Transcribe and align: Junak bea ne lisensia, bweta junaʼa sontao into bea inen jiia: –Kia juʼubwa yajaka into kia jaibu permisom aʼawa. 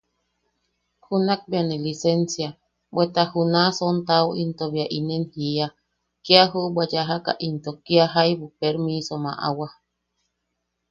Junak 1.05 1.41
bea 1.49 1.63
ne 1.67 1.75
lisensia, 1.85 2.49
bweta 2.93 3.23
junaʼa 3.31 3.75
sontao 3.79 4.27
into 4.43 4.65
bea 4.73 4.87
inen 4.97 5.23
jiia: 5.33 5.67
–Kia 5.75 6.43
juʼubwa 6.51 6.83
yajaka 6.93 7.31
into 7.47 7.71
kia 7.85 8.05
jaibu 8.13 8.45
permisom 8.59 9.23
aʼawa. 9.35 9.67